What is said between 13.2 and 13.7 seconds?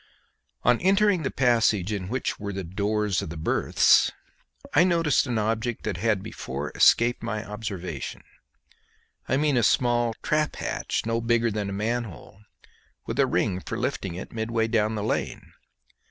ring